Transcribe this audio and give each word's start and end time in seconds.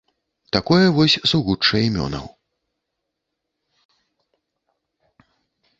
Такое 0.55 0.85
вось 0.99 1.17
сугучча 1.31 1.77
імёнаў. 1.89 2.25